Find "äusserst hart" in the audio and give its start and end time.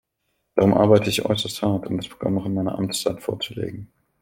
1.25-1.85